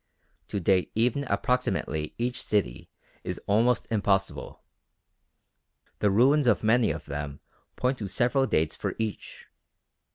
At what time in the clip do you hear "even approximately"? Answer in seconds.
0.95-2.15